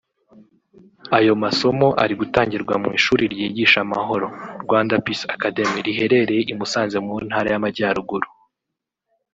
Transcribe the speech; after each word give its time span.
Ayo 1.17 1.33
masomo 1.43 1.87
ari 2.03 2.13
gutangirwa 2.21 2.75
mu 2.83 2.89
ishuri 2.97 3.23
ryigisha 3.33 3.77
amahoro 3.85 4.27
(Rwanda 4.63 4.93
Peace 5.05 5.25
Academy) 5.35 5.77
riherereye 5.87 6.41
i 6.51 6.53
Musanze 6.57 6.97
mu 7.05 7.13
Ntara 7.27 7.47
y’Amajyaruguru 7.53 8.27